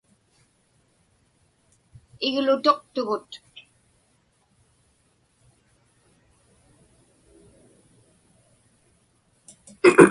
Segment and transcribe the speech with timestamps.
[2.27, 3.31] Iglutuqtugut.